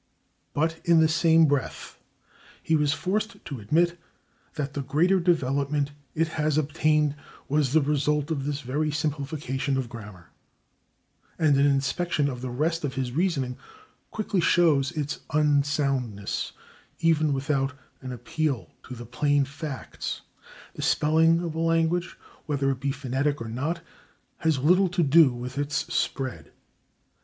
But 0.55 0.81
in 0.83 0.99
the 0.99 1.07
same 1.07 1.45
breath 1.45 1.99
he 2.63 2.75
was 2.75 2.91
forced 2.91 3.45
to 3.45 3.59
admit 3.59 3.99
that 4.55 4.73
"the 4.73 4.81
greater 4.81 5.19
development 5.19 5.91
it 6.15 6.27
has 6.29 6.57
obtained" 6.57 7.13
was 7.47 7.71
the 7.73 7.81
result 7.83 8.31
of 8.31 8.43
this 8.45 8.61
very 8.61 8.89
simplification 8.89 9.77
of 9.77 9.89
grammar, 9.89 10.31
and 11.37 11.55
an 11.55 11.67
inspection 11.67 12.29
of 12.29 12.41
the 12.41 12.49
rest 12.49 12.83
of 12.83 12.95
his 12.95 13.11
reasoning 13.11 13.59
quickly 14.09 14.41
shows 14.41 14.91
its 14.93 15.19
unsoundness, 15.35 16.53
even 17.01 17.31
without 17.31 17.73
an 18.01 18.11
appeal 18.11 18.71
to 18.87 18.95
the 18.95 19.05
plain 19.05 19.45
facts. 19.45 20.21
The 20.73 20.81
spelling 20.81 21.41
of 21.41 21.53
a 21.53 21.59
language, 21.59 22.17
whether 22.47 22.71
it 22.71 22.79
be 22.79 22.91
phonetic 22.91 23.39
or 23.39 23.49
not, 23.49 23.81
has 24.37 24.57
little 24.57 24.89
to 24.89 25.03
do 25.03 25.31
with 25.31 25.59
its 25.59 25.93
spread. 25.93 26.51